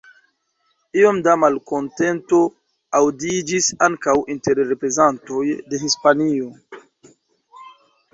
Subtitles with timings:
[0.99, 2.39] Iom da malkontento
[2.99, 5.43] aŭdiĝis ankaŭ inter reprezentantoj
[5.75, 6.49] de Hispanio.